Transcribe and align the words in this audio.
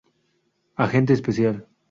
Agente 0.75 1.13
especial. 1.13 1.67